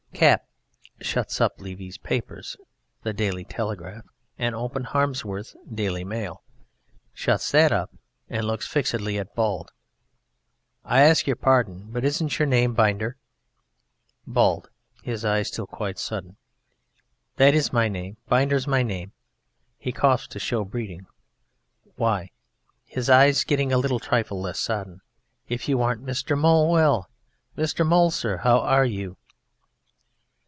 [0.13, 0.45] CAP
[0.99, 2.43] (shuts up Levy's paper,
[3.01, 4.05] "The Daily Telegraph,"
[4.37, 6.43] and opens Harmsworth's "Daily Mail,"
[7.11, 7.91] Shuts that up
[8.29, 9.71] and looks fixedly at BALD):
[10.85, 11.89] I ask your pardon...
[11.89, 13.17] but isn't your name Binder?
[14.27, 14.69] BALD
[15.01, 16.35] (his eyes still quite sodden):
[17.37, 18.17] That is my name.
[18.27, 19.13] Binder's my name.
[19.79, 21.07] (He coughs to show breeding.)
[21.95, 22.29] Why!
[22.85, 25.01] (his eyes getting a trifle less sodden)
[25.49, 26.37] if you aren't Mr.
[26.37, 26.69] Mowle!
[26.71, 27.09] Well,
[27.57, 27.83] Mr.
[27.83, 29.17] Mowle, sir, how are you?